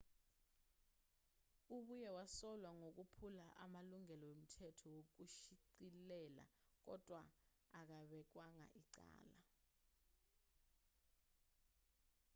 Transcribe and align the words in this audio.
ubuye 1.75 2.09
wasolwa 2.17 2.69
ngokuphula 2.79 3.45
amalungelo 3.63 4.25
emithetho 4.33 4.85
yokushicilela 4.97 6.45
kodwa 6.85 7.19
akabekwanga 7.79 8.65
icala 8.79 9.37